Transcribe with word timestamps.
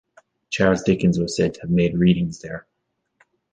Charles 0.49 0.81
Dickens 0.81 1.19
was 1.19 1.35
said 1.35 1.53
to 1.53 1.61
have 1.61 1.69
made 1.69 1.95
readings 1.95 2.39
there. 2.39 2.65